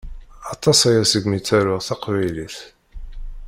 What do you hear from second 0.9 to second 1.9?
segmi ttaruɣ